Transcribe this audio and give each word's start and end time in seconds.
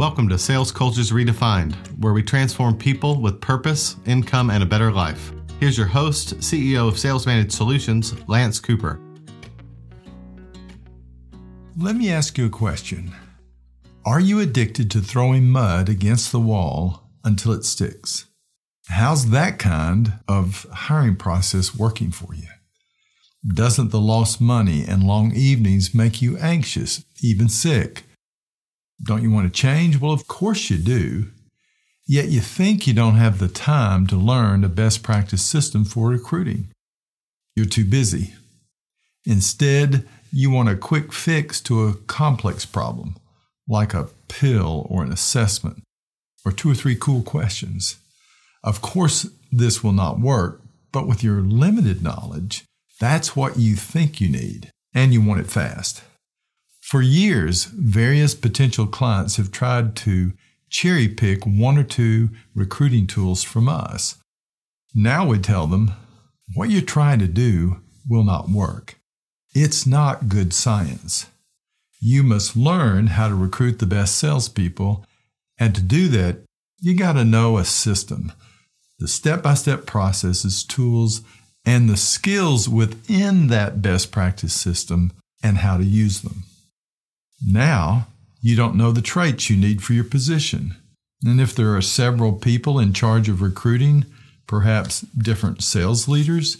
Welcome 0.00 0.30
to 0.30 0.38
Sales 0.38 0.72
Cultures 0.72 1.10
Redefined, 1.10 1.74
where 1.98 2.14
we 2.14 2.22
transform 2.22 2.78
people 2.78 3.20
with 3.20 3.38
purpose, 3.38 3.96
income, 4.06 4.48
and 4.48 4.62
a 4.62 4.66
better 4.66 4.90
life. 4.90 5.30
Here's 5.60 5.76
your 5.76 5.88
host, 5.88 6.38
CEO 6.38 6.88
of 6.88 6.98
Sales 6.98 7.26
Managed 7.26 7.52
Solutions, 7.52 8.14
Lance 8.26 8.58
Cooper. 8.60 8.98
Let 11.76 11.96
me 11.96 12.10
ask 12.10 12.38
you 12.38 12.46
a 12.46 12.48
question. 12.48 13.14
Are 14.06 14.20
you 14.20 14.40
addicted 14.40 14.90
to 14.92 15.02
throwing 15.02 15.50
mud 15.50 15.90
against 15.90 16.32
the 16.32 16.40
wall 16.40 17.10
until 17.22 17.52
it 17.52 17.66
sticks? 17.66 18.24
How's 18.88 19.28
that 19.28 19.58
kind 19.58 20.14
of 20.26 20.64
hiring 20.72 21.16
process 21.16 21.76
working 21.76 22.10
for 22.10 22.34
you? 22.34 22.48
Doesn't 23.46 23.90
the 23.90 24.00
lost 24.00 24.40
money 24.40 24.82
and 24.82 25.04
long 25.04 25.34
evenings 25.34 25.94
make 25.94 26.22
you 26.22 26.38
anxious, 26.38 27.04
even 27.22 27.50
sick? 27.50 28.04
Don't 29.02 29.22
you 29.22 29.30
want 29.30 29.52
to 29.52 29.60
change? 29.60 29.98
Well, 29.98 30.12
of 30.12 30.28
course 30.28 30.70
you 30.70 30.76
do. 30.76 31.26
Yet 32.06 32.28
you 32.28 32.40
think 32.40 32.86
you 32.86 32.92
don't 32.92 33.14
have 33.14 33.38
the 33.38 33.48
time 33.48 34.06
to 34.08 34.16
learn 34.16 34.64
a 34.64 34.68
best 34.68 35.02
practice 35.02 35.42
system 35.42 35.84
for 35.84 36.08
recruiting. 36.08 36.68
You're 37.54 37.66
too 37.66 37.84
busy. 37.84 38.34
Instead, 39.24 40.08
you 40.32 40.50
want 40.50 40.68
a 40.68 40.76
quick 40.76 41.12
fix 41.12 41.60
to 41.62 41.86
a 41.86 41.94
complex 41.94 42.64
problem, 42.66 43.16
like 43.68 43.94
a 43.94 44.08
pill 44.28 44.86
or 44.90 45.02
an 45.02 45.12
assessment, 45.12 45.82
or 46.44 46.52
two 46.52 46.70
or 46.70 46.74
three 46.74 46.96
cool 46.96 47.22
questions. 47.22 47.96
Of 48.62 48.80
course, 48.80 49.28
this 49.52 49.82
will 49.82 49.92
not 49.92 50.20
work, 50.20 50.62
but 50.92 51.06
with 51.06 51.22
your 51.22 51.40
limited 51.40 52.02
knowledge, 52.02 52.64
that's 52.98 53.34
what 53.34 53.58
you 53.58 53.76
think 53.76 54.20
you 54.20 54.28
need, 54.28 54.70
and 54.94 55.12
you 55.12 55.20
want 55.20 55.40
it 55.40 55.50
fast. 55.50 56.02
For 56.90 57.02
years, 57.02 57.66
various 57.66 58.34
potential 58.34 58.84
clients 58.84 59.36
have 59.36 59.52
tried 59.52 59.94
to 59.96 60.32
cherry 60.70 61.06
pick 61.06 61.46
one 61.46 61.78
or 61.78 61.84
two 61.84 62.30
recruiting 62.52 63.06
tools 63.06 63.44
from 63.44 63.68
us. 63.68 64.16
Now 64.92 65.24
we 65.24 65.38
tell 65.38 65.68
them, 65.68 65.92
what 66.56 66.68
you're 66.68 66.82
trying 66.82 67.20
to 67.20 67.28
do 67.28 67.76
will 68.08 68.24
not 68.24 68.48
work. 68.48 68.98
It's 69.54 69.86
not 69.86 70.28
good 70.28 70.52
science. 70.52 71.26
You 72.00 72.24
must 72.24 72.56
learn 72.56 73.06
how 73.06 73.28
to 73.28 73.36
recruit 73.36 73.78
the 73.78 73.86
best 73.86 74.16
salespeople, 74.16 75.06
and 75.60 75.76
to 75.76 75.80
do 75.80 76.08
that, 76.08 76.38
you 76.80 76.96
got 76.96 77.12
to 77.12 77.24
know 77.24 77.56
a 77.56 77.64
system, 77.64 78.32
the 78.98 79.06
step 79.06 79.44
by 79.44 79.54
step 79.54 79.86
processes, 79.86 80.64
tools, 80.64 81.20
and 81.64 81.88
the 81.88 81.96
skills 81.96 82.68
within 82.68 83.46
that 83.46 83.80
best 83.80 84.10
practice 84.10 84.54
system 84.54 85.12
and 85.40 85.58
how 85.58 85.76
to 85.76 85.84
use 85.84 86.22
them. 86.22 86.42
Now, 87.46 88.08
you 88.40 88.56
don't 88.56 88.76
know 88.76 88.92
the 88.92 89.02
traits 89.02 89.50
you 89.50 89.56
need 89.56 89.82
for 89.82 89.92
your 89.92 90.04
position. 90.04 90.76
And 91.24 91.40
if 91.40 91.54
there 91.54 91.74
are 91.76 91.82
several 91.82 92.32
people 92.32 92.78
in 92.78 92.92
charge 92.92 93.28
of 93.28 93.42
recruiting, 93.42 94.06
perhaps 94.46 95.00
different 95.00 95.62
sales 95.62 96.08
leaders, 96.08 96.56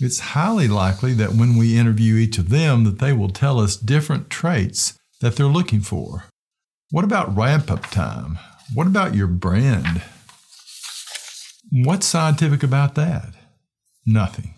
it's 0.00 0.20
highly 0.20 0.68
likely 0.68 1.14
that 1.14 1.32
when 1.32 1.56
we 1.56 1.78
interview 1.78 2.16
each 2.16 2.38
of 2.38 2.48
them 2.48 2.84
that 2.84 2.98
they 2.98 3.12
will 3.12 3.30
tell 3.30 3.60
us 3.60 3.76
different 3.76 4.30
traits 4.30 4.98
that 5.20 5.36
they're 5.36 5.46
looking 5.46 5.80
for. 5.80 6.24
What 6.90 7.04
about 7.04 7.34
ramp 7.34 7.70
up 7.70 7.86
time? 7.90 8.38
What 8.74 8.86
about 8.86 9.14
your 9.14 9.28
brand? 9.28 10.02
What's 11.70 12.06
scientific 12.06 12.62
about 12.62 12.96
that? 12.96 13.34
Nothing. 14.04 14.54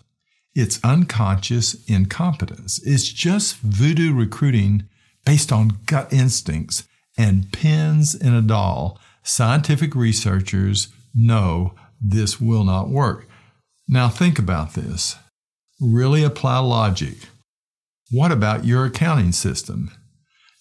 It's 0.53 0.83
unconscious 0.83 1.85
incompetence. 1.85 2.81
It's 2.85 3.07
just 3.07 3.57
voodoo 3.57 4.13
recruiting 4.13 4.89
based 5.25 5.51
on 5.51 5.79
gut 5.85 6.11
instincts 6.13 6.87
and 7.17 7.51
pins 7.51 8.15
in 8.15 8.33
a 8.33 8.41
doll. 8.41 8.99
Scientific 9.23 9.95
researchers 9.95 10.89
know 11.13 11.73
this 11.99 12.39
will 12.39 12.63
not 12.63 12.89
work. 12.89 13.27
Now 13.87 14.09
think 14.09 14.37
about 14.37 14.73
this. 14.73 15.15
Really 15.81 16.23
apply 16.23 16.59
logic. 16.59 17.17
What 18.11 18.31
about 18.31 18.65
your 18.65 18.85
accounting 18.85 19.31
system? 19.31 19.91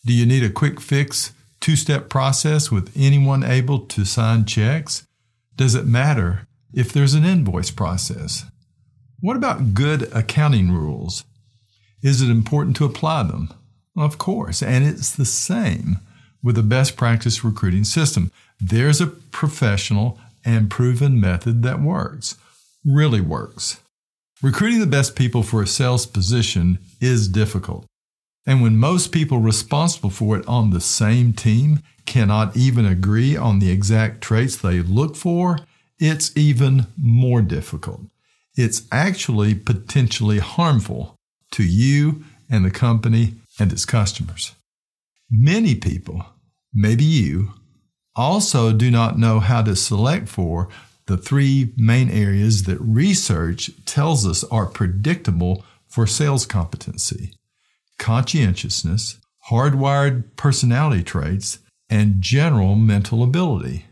Do 0.07 0.13
you 0.13 0.27
need 0.27 0.43
a 0.43 0.51
quick 0.51 0.81
fix, 0.81 1.33
two 1.61 1.77
step 1.77 2.09
process 2.09 2.71
with 2.71 2.93
anyone 2.97 3.45
able 3.45 3.81
to 3.81 4.05
sign 4.05 4.45
checks? 4.45 5.07
Does 5.57 5.75
it 5.75 5.87
matter 5.87 6.47
if 6.73 6.93
there's 6.93 7.15
an 7.15 7.25
invoice 7.25 7.71
process? 7.71 8.45
What 9.21 9.37
about 9.37 9.73
good 9.75 10.11
accounting 10.13 10.73
rules? 10.73 11.25
Is 12.03 12.21
it 12.21 12.31
important 12.31 12.77
to 12.77 12.85
apply 12.85 13.23
them? 13.23 13.51
Of 13.97 14.19
course, 14.19 14.63
and 14.63 14.85
it's 14.85 15.15
the 15.15 15.25
same 15.25 15.99
with 16.43 16.59
a 16.59 16.63
best 16.63 16.97
practice 16.97 17.45
recruiting 17.45 17.85
system. 17.85 18.31
There's 18.61 19.01
a 19.01 19.07
professional 19.07 20.19
and 20.45 20.71
proven 20.71 21.21
method 21.21 21.63
that 21.63 21.81
works, 21.81 22.37
really 22.85 23.21
works. 23.21 23.81
Recruiting 24.43 24.81
the 24.81 24.87
best 24.87 25.17
people 25.17 25.43
for 25.43 25.63
a 25.63 25.67
sales 25.67 26.07
position 26.07 26.79
is 27.01 27.29
difficult. 27.29 27.87
And 28.47 28.61
when 28.61 28.77
most 28.77 29.11
people 29.11 29.39
responsible 29.39 30.11
for 30.11 30.37
it 30.37 30.47
on 30.47 30.71
the 30.71 30.81
same 30.81 31.33
team 31.33 31.81
cannot 32.05 32.57
even 32.57 32.85
agree 32.85 33.37
on 33.37 33.59
the 33.59 33.71
exact 33.71 34.21
traits 34.21 34.57
they 34.57 34.81
look 34.81 35.17
for, 35.17 35.61
it's 35.99 36.37
even 36.37 36.87
more 36.99 37.41
difficult 37.41 38.03
it's 38.57 38.87
actually 38.93 39.55
potentially 39.55 40.39
harmful 40.39 41.17
to 41.51 41.65
you 41.65 42.25
and 42.51 42.65
the 42.65 42.71
company 42.71 43.35
and 43.59 43.73
its 43.73 43.85
customers. 43.85 44.53
Many 45.31 45.75
people, 45.75 46.25
maybe 46.73 47.05
you, 47.05 47.55
also 48.17 48.73
do 48.73 48.91
not 48.91 49.19
know 49.19 49.41
how 49.41 49.63
to 49.63 49.75
select 49.75 50.29
for 50.29 50.69
the 51.07 51.17
three 51.17 51.73
main 51.77 52.11
areas 52.11 52.65
that 52.65 52.81
research 52.81 53.71
tells 53.85 54.27
us 54.27 54.45
are 54.45 54.67
predictable 54.67 55.65
for 55.89 56.07
sales 56.07 56.47
competency 56.47 57.33
conscientiousness, 57.99 59.21
hardwired 59.51 60.25
personality 60.37 61.03
traits, 61.03 61.61
and 61.89 62.21
general 62.21 62.75
mental 62.75 63.23
ability. 63.23 63.87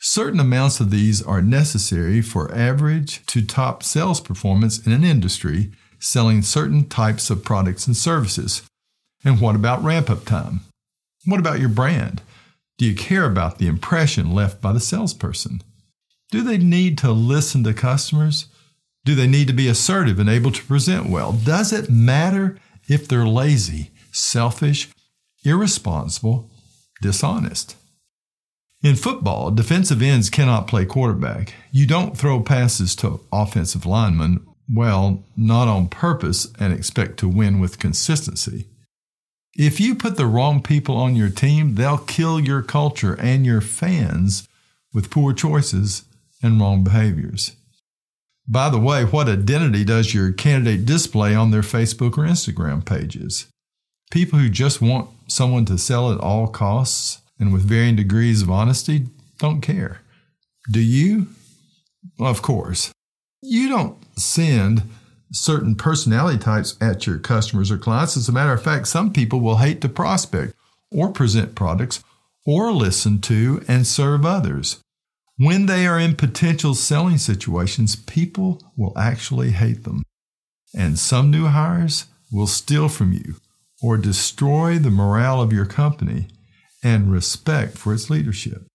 Certain 0.00 0.40
amounts 0.40 0.80
of 0.80 0.90
these 0.90 1.22
are 1.22 1.42
necessary 1.42 2.22
for 2.22 2.52
average 2.54 3.24
to 3.26 3.44
top 3.44 3.82
sales 3.82 4.20
performance 4.20 4.84
in 4.86 4.92
an 4.92 5.04
industry 5.04 5.70
selling 5.98 6.42
certain 6.42 6.88
types 6.88 7.30
of 7.30 7.44
products 7.44 7.86
and 7.86 7.96
services. 7.96 8.62
And 9.24 9.40
what 9.40 9.56
about 9.56 9.82
ramp 9.82 10.10
up 10.10 10.24
time? 10.24 10.60
What 11.24 11.40
about 11.40 11.60
your 11.60 11.68
brand? 11.68 12.22
Do 12.78 12.84
you 12.84 12.94
care 12.94 13.24
about 13.24 13.58
the 13.58 13.66
impression 13.66 14.32
left 14.32 14.60
by 14.60 14.72
the 14.72 14.80
salesperson? 14.80 15.62
Do 16.30 16.42
they 16.42 16.58
need 16.58 16.98
to 16.98 17.12
listen 17.12 17.64
to 17.64 17.72
customers? 17.72 18.46
Do 19.04 19.14
they 19.14 19.26
need 19.26 19.46
to 19.46 19.52
be 19.52 19.68
assertive 19.68 20.18
and 20.18 20.28
able 20.28 20.50
to 20.50 20.64
present 20.64 21.08
well? 21.08 21.32
Does 21.32 21.72
it 21.72 21.88
matter 21.88 22.58
if 22.88 23.08
they're 23.08 23.26
lazy, 23.26 23.90
selfish, 24.12 24.88
irresponsible, 25.44 26.50
dishonest? 27.00 27.76
In 28.82 28.94
football, 28.94 29.50
defensive 29.50 30.02
ends 30.02 30.28
cannot 30.28 30.68
play 30.68 30.84
quarterback. 30.84 31.54
You 31.72 31.86
don't 31.86 32.16
throw 32.16 32.42
passes 32.42 32.94
to 32.96 33.20
offensive 33.32 33.86
linemen, 33.86 34.46
well, 34.72 35.24
not 35.36 35.68
on 35.68 35.88
purpose, 35.88 36.52
and 36.58 36.72
expect 36.72 37.16
to 37.18 37.28
win 37.28 37.58
with 37.58 37.78
consistency. 37.78 38.66
If 39.58 39.80
you 39.80 39.94
put 39.94 40.16
the 40.16 40.26
wrong 40.26 40.62
people 40.62 40.96
on 40.96 41.16
your 41.16 41.30
team, 41.30 41.76
they'll 41.76 41.96
kill 41.96 42.38
your 42.38 42.60
culture 42.60 43.14
and 43.14 43.46
your 43.46 43.62
fans 43.62 44.46
with 44.92 45.10
poor 45.10 45.32
choices 45.32 46.04
and 46.42 46.60
wrong 46.60 46.84
behaviors. 46.84 47.56
By 48.46 48.68
the 48.68 48.78
way, 48.78 49.04
what 49.04 49.28
identity 49.28 49.82
does 49.82 50.12
your 50.12 50.30
candidate 50.30 50.84
display 50.84 51.34
on 51.34 51.52
their 51.52 51.62
Facebook 51.62 52.18
or 52.18 52.26
Instagram 52.26 52.84
pages? 52.84 53.46
People 54.10 54.38
who 54.38 54.50
just 54.50 54.82
want 54.82 55.08
someone 55.26 55.64
to 55.64 55.78
sell 55.78 56.12
at 56.12 56.20
all 56.20 56.48
costs 56.48 57.22
and 57.40 57.50
with 57.50 57.62
varying 57.62 57.96
degrees 57.96 58.42
of 58.42 58.50
honesty 58.50 59.06
don't 59.38 59.62
care. 59.62 60.02
Do 60.70 60.80
you? 60.80 61.28
Of 62.20 62.42
course. 62.42 62.92
You 63.40 63.70
don't 63.70 63.96
send 64.18 64.82
certain 65.32 65.74
personality 65.74 66.38
types 66.38 66.76
at 66.80 67.06
your 67.06 67.18
customers 67.18 67.70
or 67.70 67.78
clients. 67.78 68.16
As 68.16 68.28
a 68.28 68.32
matter 68.32 68.52
of 68.52 68.62
fact, 68.62 68.88
some 68.88 69.12
people 69.12 69.40
will 69.40 69.58
hate 69.58 69.80
to 69.80 69.88
prospect 69.88 70.54
or 70.90 71.10
present 71.10 71.54
products 71.54 72.02
or 72.46 72.72
listen 72.72 73.20
to 73.20 73.64
and 73.66 73.86
serve 73.86 74.24
others. 74.24 74.80
When 75.36 75.66
they 75.66 75.86
are 75.86 75.98
in 75.98 76.16
potential 76.16 76.74
selling 76.74 77.18
situations, 77.18 77.96
people 77.96 78.62
will 78.76 78.96
actually 78.96 79.50
hate 79.50 79.84
them. 79.84 80.02
And 80.74 80.98
some 80.98 81.30
new 81.30 81.46
hires 81.46 82.06
will 82.32 82.46
steal 82.46 82.88
from 82.88 83.12
you 83.12 83.36
or 83.82 83.96
destroy 83.96 84.78
the 84.78 84.90
morale 84.90 85.42
of 85.42 85.52
your 85.52 85.66
company 85.66 86.28
and 86.82 87.12
respect 87.12 87.76
for 87.76 87.92
its 87.92 88.08
leadership. 88.08 88.66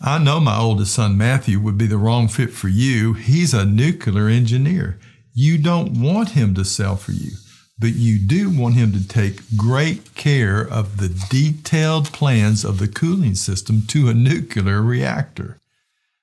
I 0.00 0.18
know 0.18 0.40
my 0.40 0.58
oldest 0.58 0.94
son 0.94 1.16
Matthew 1.16 1.58
would 1.60 1.78
be 1.78 1.86
the 1.86 1.98
wrong 1.98 2.28
fit 2.28 2.50
for 2.50 2.68
you. 2.68 3.14
He's 3.14 3.54
a 3.54 3.64
nuclear 3.64 4.28
engineer. 4.28 4.98
You 5.34 5.58
don't 5.58 6.00
want 6.00 6.30
him 6.30 6.54
to 6.54 6.64
sell 6.64 6.96
for 6.96 7.12
you. 7.12 7.32
but 7.78 7.94
you 7.94 8.18
do 8.18 8.50
want 8.56 8.74
him 8.76 8.92
to 8.92 9.06
take 9.06 9.56
great 9.56 10.14
care 10.14 10.60
of 10.60 10.98
the 10.98 11.08
detailed 11.28 12.12
plans 12.12 12.64
of 12.64 12.78
the 12.78 12.88
cooling 12.88 13.34
system 13.34 13.82
to 13.88 14.08
a 14.08 14.14
nuclear 14.14 14.80
reactor. 14.80 15.58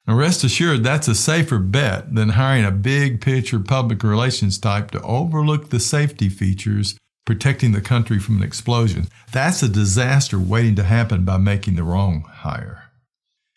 Now, 0.08 0.16
rest 0.16 0.44
assured, 0.44 0.84
that's 0.84 1.08
a 1.08 1.16
safer 1.16 1.60
bet 1.60 2.16
than 2.16 2.30
hiring 2.30 2.66
a 2.66 2.72
big 2.72 3.22
picture 3.22 3.60
public 3.60 4.04
relations 4.04 4.58
type 4.58 4.92
to 4.92 5.02
overlook 5.02 5.69
the 5.69 5.80
safety 5.80 6.30
features 6.30 6.98
protecting 7.25 7.72
the 7.72 7.81
country 7.81 8.18
from 8.18 8.38
an 8.38 8.44
explosion. 8.44 9.08
That's 9.31 9.62
a 9.62 9.69
disaster 9.69 10.40
waiting 10.40 10.75
to 10.75 10.84
happen 10.84 11.24
by 11.24 11.38
making 11.38 11.75
the 11.75 11.84
wrong 11.84 12.25
hire. 12.28 12.86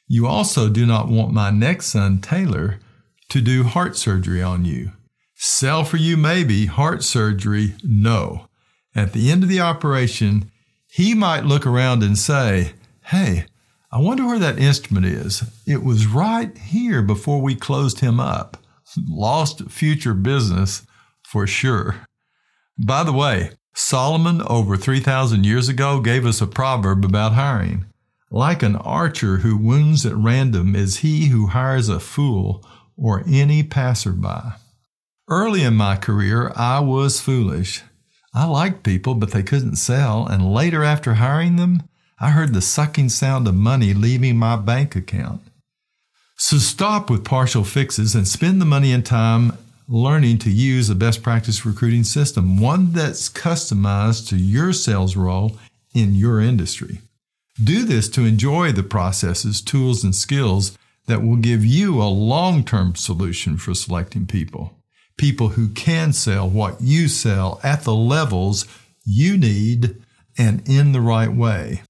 You 0.07 0.27
also 0.27 0.69
do 0.69 0.85
not 0.85 1.09
want 1.09 1.33
my 1.33 1.51
next 1.51 1.87
son, 1.87 2.21
Taylor, 2.21 2.79
to 3.31 3.41
do 3.41 3.63
heart 3.63 3.97
surgery 3.97 4.43
on 4.43 4.67
you. 4.67 4.93
Sell 5.37 5.85
for 5.85 5.97
you, 5.97 6.17
maybe. 6.17 6.67
Heart 6.67 7.03
surgery, 7.03 7.75
no. 7.83 8.49
At 8.95 9.13
the 9.13 9.31
end 9.31 9.43
of 9.43 9.49
the 9.49 9.61
operation, 9.61 10.51
he 10.87 11.15
might 11.15 11.45
look 11.45 11.67
around 11.67 12.03
and 12.03 12.17
say, 12.17 12.73
Hey, 13.07 13.47
I 13.91 13.99
wonder 13.99 14.27
where 14.27 14.39
that 14.39 14.59
instrument 14.59 15.07
is. 15.07 15.45
It 15.67 15.83
was 15.83 16.07
right 16.07 16.57
here 16.57 17.03
before 17.03 17.41
we 17.41 17.55
closed 17.55 18.01
him 18.01 18.21
up. 18.21 18.57
Lost 19.09 19.71
future 19.71 20.15
business 20.15 20.83
for 21.23 21.47
sure. 21.47 22.07
By 22.79 23.03
the 23.03 23.13
way, 23.13 23.51
Solomon 23.75 24.43
over 24.43 24.77
3,000 24.77 25.45
years 25.45 25.69
ago 25.69 26.01
gave 26.01 26.25
us 26.27 26.41
a 26.41 26.47
proverb 26.47 27.05
about 27.05 27.33
hiring. 27.33 27.87
Like 28.31 28.63
an 28.63 28.77
archer 28.77 29.39
who 29.39 29.57
wounds 29.57 30.07
at 30.07 30.17
random 30.17 30.75
is 30.75 30.99
he 30.99 31.27
who 31.27 31.49
hires 31.49 31.89
a 31.89 32.01
fool 32.01 32.65
or 32.97 33.25
any 33.29 33.63
passerby. 33.63 34.55
Early 35.37 35.65
in 35.65 35.75
my 35.75 35.97
career, 35.97 36.53
I 36.55 36.79
was 36.79 37.19
foolish. 37.19 37.83
I 38.33 38.45
liked 38.45 38.85
people, 38.85 39.17
but 39.17 39.33
they 39.33 39.43
couldn't 39.43 39.75
sell, 39.75 40.29
and 40.29 40.55
later 40.55 40.85
after 40.85 41.15
hiring 41.15 41.57
them, 41.57 41.83
I 42.21 42.31
heard 42.31 42.55
the 42.55 42.61
sucking 42.61 43.09
sound 43.09 43.49
of 43.49 43.57
money 43.57 43.95
leaving 43.95 44.37
my 44.37 44.55
bank 44.55 44.95
account. 44.95 45.41
So 46.37 46.59
stop 46.59 47.11
with 47.11 47.25
partial 47.25 47.65
fixes 47.65 48.15
and 48.15 48.29
spend 48.29 48.61
the 48.61 48.65
money 48.65 48.93
and 48.93 49.05
time 49.05 49.59
learning 49.89 50.39
to 50.39 50.53
use 50.53 50.89
a 50.89 50.95
best 50.95 51.21
practice 51.25 51.67
recruiting 51.67 52.05
system, 52.05 52.61
one 52.61 52.93
that's 52.93 53.29
customized 53.29 54.29
to 54.29 54.37
your 54.37 54.73
sales 54.73 55.17
role 55.17 55.59
in 55.93 56.15
your 56.15 56.41
industry. 56.41 57.01
Do 57.61 57.85
this 57.85 58.09
to 58.11 58.25
enjoy 58.25 58.71
the 58.71 58.85
processes, 58.85 59.61
tools, 59.61 60.05
and 60.05 60.15
skills 60.15 60.79
that 61.09 61.25
will 61.25 61.39
give 61.39 61.65
you 61.65 62.01
a 62.01 62.05
long 62.05 62.63
term 62.63 62.95
solution 62.95 63.57
for 63.57 63.75
selecting 63.75 64.27
people. 64.29 64.79
People 65.17 65.51
who 65.51 65.69
can 65.69 66.13
sell 66.13 66.49
what 66.49 66.81
you 66.81 67.09
sell 67.09 67.61
at 67.63 67.83
the 67.83 67.95
levels 67.95 68.67
you 69.05 69.37
need 69.37 70.03
and 70.37 70.67
in 70.69 70.93
the 70.93 71.01
right 71.01 71.33
way. 71.33 71.83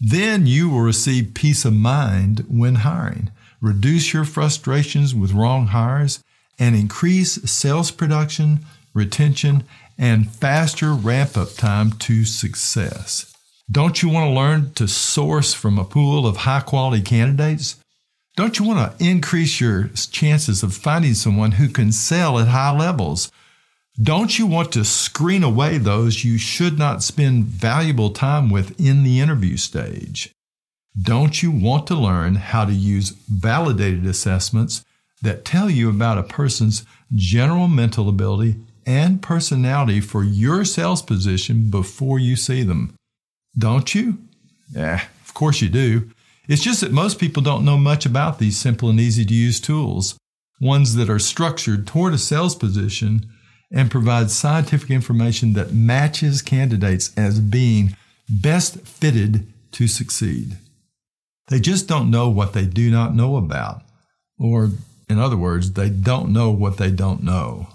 Then 0.00 0.46
you 0.46 0.70
will 0.70 0.80
receive 0.80 1.34
peace 1.34 1.64
of 1.64 1.72
mind 1.72 2.44
when 2.48 2.76
hiring. 2.76 3.30
Reduce 3.60 4.12
your 4.12 4.24
frustrations 4.24 5.14
with 5.14 5.32
wrong 5.32 5.68
hires 5.68 6.22
and 6.58 6.74
increase 6.74 7.34
sales 7.50 7.90
production, 7.90 8.60
retention, 8.92 9.64
and 9.98 10.30
faster 10.30 10.92
ramp 10.92 11.36
up 11.36 11.54
time 11.54 11.92
to 11.92 12.24
success. 12.24 13.32
Don't 13.70 14.02
you 14.02 14.08
want 14.10 14.28
to 14.28 14.34
learn 14.34 14.72
to 14.74 14.86
source 14.86 15.54
from 15.54 15.78
a 15.78 15.84
pool 15.84 16.26
of 16.26 16.38
high 16.38 16.60
quality 16.60 17.02
candidates? 17.02 17.76
Don't 18.36 18.58
you 18.58 18.64
want 18.64 18.98
to 18.98 19.04
increase 19.04 19.60
your 19.60 19.88
chances 20.10 20.62
of 20.62 20.74
finding 20.74 21.14
someone 21.14 21.52
who 21.52 21.68
can 21.68 21.92
sell 21.92 22.38
at 22.38 22.48
high 22.48 22.76
levels? 22.76 23.30
Don't 24.02 24.38
you 24.38 24.46
want 24.46 24.72
to 24.72 24.84
screen 24.84 25.44
away 25.44 25.78
those 25.78 26.24
you 26.24 26.36
should 26.36 26.76
not 26.76 27.04
spend 27.04 27.44
valuable 27.44 28.10
time 28.10 28.50
with 28.50 28.78
in 28.80 29.04
the 29.04 29.20
interview 29.20 29.56
stage? 29.56 30.32
Don't 31.00 31.42
you 31.42 31.52
want 31.52 31.86
to 31.86 31.94
learn 31.94 32.34
how 32.36 32.64
to 32.64 32.72
use 32.72 33.10
validated 33.10 34.04
assessments 34.04 34.84
that 35.22 35.44
tell 35.44 35.70
you 35.70 35.88
about 35.88 36.18
a 36.18 36.22
person's 36.22 36.84
general 37.14 37.68
mental 37.68 38.08
ability 38.08 38.56
and 38.86 39.22
personality 39.22 40.00
for 40.00 40.22
your 40.22 40.64
sales 40.64 41.02
position 41.02 41.70
before 41.70 42.18
you 42.18 42.36
see 42.36 42.62
them. 42.62 42.94
Don't 43.56 43.94
you? 43.94 44.18
Yeah, 44.72 45.02
of 45.24 45.34
course 45.34 45.60
you 45.62 45.68
do. 45.68 46.10
It's 46.46 46.62
just 46.62 46.80
that 46.82 46.92
most 46.92 47.18
people 47.18 47.42
don't 47.42 47.64
know 47.64 47.78
much 47.78 48.04
about 48.04 48.38
these 48.38 48.58
simple 48.58 48.90
and 48.90 49.00
easy 49.00 49.24
to 49.24 49.34
use 49.34 49.60
tools, 49.60 50.18
ones 50.60 50.94
that 50.96 51.08
are 51.08 51.18
structured 51.18 51.86
toward 51.86 52.12
a 52.12 52.18
sales 52.18 52.54
position 52.54 53.26
and 53.72 53.90
provide 53.90 54.30
scientific 54.30 54.90
information 54.90 55.54
that 55.54 55.72
matches 55.72 56.42
candidates 56.42 57.12
as 57.16 57.40
being 57.40 57.96
best 58.28 58.80
fitted 58.86 59.46
to 59.72 59.88
succeed. 59.88 60.58
They 61.48 61.60
just 61.60 61.88
don't 61.88 62.10
know 62.10 62.28
what 62.28 62.52
they 62.52 62.66
do 62.66 62.90
not 62.90 63.14
know 63.14 63.36
about, 63.36 63.82
or 64.38 64.70
in 65.08 65.18
other 65.18 65.36
words, 65.36 65.72
they 65.72 65.90
don't 65.90 66.32
know 66.32 66.50
what 66.50 66.76
they 66.76 66.90
don't 66.90 67.22
know. 67.22 67.68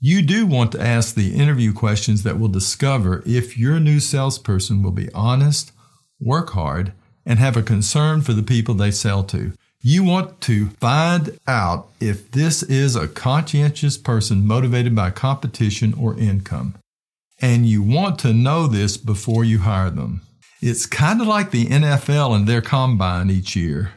You 0.00 0.22
do 0.22 0.46
want 0.46 0.72
to 0.72 0.82
ask 0.82 1.14
the 1.14 1.34
interview 1.34 1.72
questions 1.72 2.24
that 2.24 2.38
will 2.38 2.48
discover 2.48 3.22
if 3.24 3.56
your 3.56 3.78
new 3.78 4.00
salesperson 4.00 4.82
will 4.82 4.90
be 4.90 5.12
honest, 5.14 5.70
work 6.20 6.50
hard, 6.50 6.92
and 7.24 7.38
have 7.38 7.56
a 7.56 7.62
concern 7.62 8.22
for 8.22 8.32
the 8.32 8.42
people 8.42 8.74
they 8.74 8.90
sell 8.90 9.22
to. 9.24 9.52
You 9.80 10.04
want 10.04 10.40
to 10.42 10.68
find 10.80 11.38
out 11.46 11.88
if 11.98 12.30
this 12.30 12.62
is 12.62 12.94
a 12.94 13.08
conscientious 13.08 13.98
person 13.98 14.46
motivated 14.46 14.94
by 14.94 15.10
competition 15.10 15.92
or 15.94 16.16
income. 16.18 16.74
And 17.40 17.66
you 17.66 17.82
want 17.82 18.20
to 18.20 18.32
know 18.32 18.68
this 18.68 18.96
before 18.96 19.44
you 19.44 19.60
hire 19.60 19.90
them. 19.90 20.20
It's 20.60 20.86
kind 20.86 21.20
of 21.20 21.26
like 21.26 21.50
the 21.50 21.66
NFL 21.66 22.36
and 22.36 22.46
their 22.46 22.62
combine 22.62 23.28
each 23.28 23.56
year. 23.56 23.94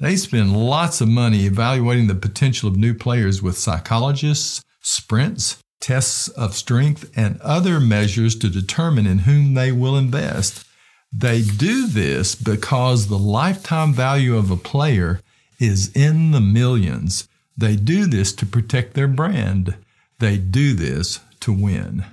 They 0.00 0.16
spend 0.16 0.56
lots 0.56 1.00
of 1.00 1.08
money 1.08 1.46
evaluating 1.46 2.08
the 2.08 2.14
potential 2.16 2.68
of 2.68 2.76
new 2.76 2.94
players 2.94 3.40
with 3.40 3.56
psychologists, 3.56 4.64
sprints, 4.80 5.58
tests 5.80 6.26
of 6.28 6.54
strength, 6.54 7.10
and 7.16 7.40
other 7.40 7.78
measures 7.78 8.34
to 8.36 8.48
determine 8.48 9.06
in 9.06 9.20
whom 9.20 9.54
they 9.54 9.70
will 9.70 9.96
invest. 9.96 10.64
They 11.12 11.42
do 11.42 11.86
this 11.86 12.34
because 12.34 13.06
the 13.06 13.18
lifetime 13.18 13.92
value 13.92 14.36
of 14.36 14.50
a 14.50 14.56
player 14.56 15.20
is 15.58 15.90
in 15.96 16.30
the 16.32 16.40
millions. 16.40 17.28
They 17.56 17.76
do 17.76 18.06
this 18.06 18.32
to 18.34 18.46
protect 18.46 18.94
their 18.94 19.08
brand. 19.08 19.76
They 20.18 20.36
do 20.36 20.74
this 20.74 21.20
to 21.40 21.52
win. 21.52 22.04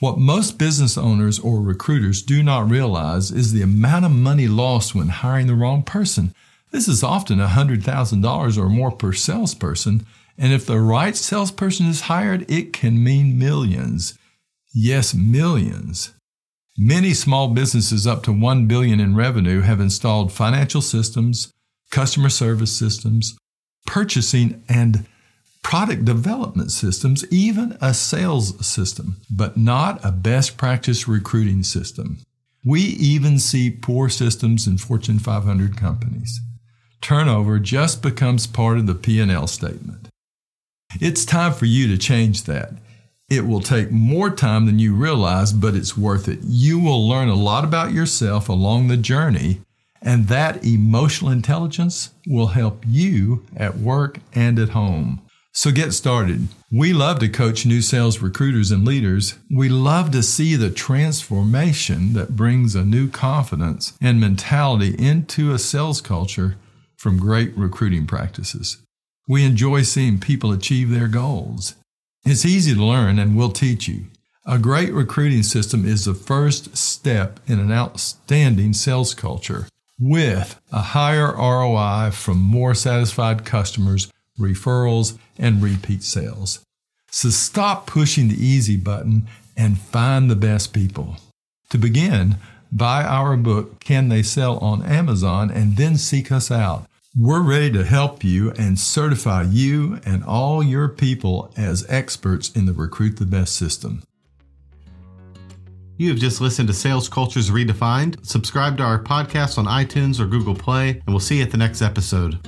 What 0.00 0.18
most 0.18 0.58
business 0.58 0.98
owners 0.98 1.38
or 1.38 1.60
recruiters 1.60 2.22
do 2.22 2.42
not 2.42 2.68
realize 2.68 3.30
is 3.30 3.52
the 3.52 3.62
amount 3.62 4.04
of 4.04 4.10
money 4.10 4.48
lost 4.48 4.94
when 4.94 5.08
hiring 5.08 5.46
the 5.46 5.54
wrong 5.54 5.84
person. 5.84 6.34
This 6.72 6.88
is 6.88 7.04
often 7.04 7.38
$100,000 7.38 8.58
or 8.58 8.68
more 8.68 8.90
per 8.90 9.12
salesperson, 9.12 10.04
and 10.36 10.52
if 10.52 10.66
the 10.66 10.80
right 10.80 11.14
salesperson 11.14 11.86
is 11.86 12.02
hired, 12.02 12.50
it 12.50 12.72
can 12.72 13.04
mean 13.04 13.38
millions. 13.38 14.18
Yes, 14.74 15.14
millions. 15.14 16.12
Many 16.78 17.14
small 17.14 17.48
businesses 17.48 18.06
up 18.06 18.22
to 18.24 18.32
1 18.32 18.66
billion 18.66 19.00
in 19.00 19.14
revenue 19.14 19.60
have 19.60 19.80
installed 19.80 20.32
financial 20.32 20.80
systems, 20.80 21.52
customer 21.90 22.28
service 22.28 22.76
systems, 22.76 23.36
purchasing 23.86 24.62
and 24.68 25.06
product 25.62 26.04
development 26.04 26.72
systems, 26.72 27.24
even 27.30 27.76
a 27.80 27.94
sales 27.94 28.66
system, 28.66 29.16
but 29.30 29.56
not 29.56 30.04
a 30.04 30.10
best 30.10 30.56
practice 30.56 31.06
recruiting 31.06 31.62
system. 31.62 32.18
We 32.64 32.80
even 32.80 33.38
see 33.38 33.70
poor 33.70 34.08
systems 34.08 34.66
in 34.66 34.78
Fortune 34.78 35.18
500 35.18 35.76
companies 35.76 36.40
turnover 37.02 37.58
just 37.58 38.00
becomes 38.00 38.46
part 38.46 38.78
of 38.78 38.86
the 38.86 38.94
P&L 38.94 39.46
statement. 39.46 40.08
It's 41.00 41.24
time 41.24 41.52
for 41.52 41.66
you 41.66 41.88
to 41.88 41.98
change 41.98 42.44
that. 42.44 42.74
It 43.32 43.46
will 43.46 43.62
take 43.62 43.90
more 43.90 44.28
time 44.28 44.66
than 44.66 44.78
you 44.78 44.94
realize, 44.94 45.54
but 45.54 45.74
it's 45.74 45.96
worth 45.96 46.28
it. 46.28 46.40
You 46.42 46.78
will 46.78 47.08
learn 47.08 47.30
a 47.30 47.34
lot 47.34 47.64
about 47.64 47.90
yourself 47.90 48.46
along 48.46 48.88
the 48.88 48.98
journey, 48.98 49.62
and 50.02 50.28
that 50.28 50.62
emotional 50.66 51.30
intelligence 51.30 52.10
will 52.26 52.48
help 52.48 52.84
you 52.86 53.46
at 53.56 53.78
work 53.78 54.18
and 54.34 54.58
at 54.58 54.68
home. 54.68 55.22
So 55.54 55.72
get 55.72 55.92
started. 55.92 56.48
We 56.70 56.92
love 56.92 57.20
to 57.20 57.28
coach 57.30 57.64
new 57.64 57.80
sales 57.80 58.18
recruiters 58.18 58.70
and 58.70 58.86
leaders. 58.86 59.38
We 59.50 59.70
love 59.70 60.10
to 60.10 60.22
see 60.22 60.54
the 60.54 60.68
transformation 60.68 62.12
that 62.12 62.36
brings 62.36 62.74
a 62.74 62.84
new 62.84 63.08
confidence 63.08 63.94
and 63.98 64.20
mentality 64.20 64.94
into 64.98 65.54
a 65.54 65.58
sales 65.58 66.02
culture 66.02 66.56
from 66.98 67.18
great 67.18 67.56
recruiting 67.56 68.06
practices. 68.06 68.76
We 69.26 69.42
enjoy 69.46 69.84
seeing 69.84 70.18
people 70.20 70.52
achieve 70.52 70.90
their 70.90 71.08
goals. 71.08 71.76
It's 72.24 72.44
easy 72.44 72.74
to 72.74 72.84
learn, 72.84 73.18
and 73.18 73.36
we'll 73.36 73.50
teach 73.50 73.88
you. 73.88 74.04
A 74.46 74.56
great 74.56 74.92
recruiting 74.92 75.42
system 75.42 75.84
is 75.84 76.04
the 76.04 76.14
first 76.14 76.76
step 76.76 77.40
in 77.48 77.58
an 77.58 77.72
outstanding 77.72 78.74
sales 78.74 79.12
culture 79.12 79.66
with 79.98 80.60
a 80.70 80.80
higher 80.80 81.32
ROI 81.32 82.10
from 82.12 82.38
more 82.38 82.74
satisfied 82.74 83.44
customers, 83.44 84.10
referrals, 84.38 85.18
and 85.36 85.62
repeat 85.62 86.04
sales. 86.04 86.60
So 87.10 87.30
stop 87.30 87.86
pushing 87.86 88.28
the 88.28 88.44
easy 88.44 88.76
button 88.76 89.26
and 89.56 89.78
find 89.78 90.30
the 90.30 90.36
best 90.36 90.72
people. 90.72 91.16
To 91.70 91.78
begin, 91.78 92.36
buy 92.70 93.02
our 93.02 93.36
book, 93.36 93.80
Can 93.80 94.08
They 94.08 94.22
Sell 94.22 94.58
on 94.58 94.84
Amazon, 94.84 95.50
and 95.50 95.76
then 95.76 95.96
seek 95.96 96.30
us 96.30 96.50
out. 96.50 96.86
We're 97.18 97.42
ready 97.42 97.70
to 97.72 97.84
help 97.84 98.24
you 98.24 98.52
and 98.52 98.80
certify 98.80 99.42
you 99.42 100.00
and 100.06 100.24
all 100.24 100.62
your 100.62 100.88
people 100.88 101.52
as 101.58 101.84
experts 101.90 102.48
in 102.52 102.64
the 102.64 102.72
Recruit 102.72 103.18
the 103.18 103.26
Best 103.26 103.54
system. 103.56 104.02
You 105.98 106.08
have 106.08 106.18
just 106.18 106.40
listened 106.40 106.68
to 106.68 106.74
Sales 106.74 107.10
Cultures 107.10 107.50
Redefined. 107.50 108.24
Subscribe 108.24 108.78
to 108.78 108.82
our 108.82 108.98
podcast 108.98 109.58
on 109.58 109.66
iTunes 109.66 110.20
or 110.20 110.26
Google 110.26 110.54
Play, 110.54 110.88
and 110.88 111.08
we'll 111.08 111.20
see 111.20 111.36
you 111.36 111.42
at 111.42 111.50
the 111.50 111.58
next 111.58 111.82
episode. 111.82 112.38